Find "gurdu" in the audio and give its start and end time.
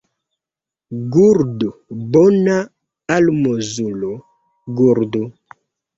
1.15-1.69, 4.81-5.23